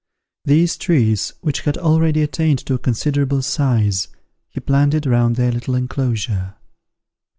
[0.45, 4.07] These trees, which had already attained to a considerable size,
[4.49, 6.55] he planted round their little enclosure.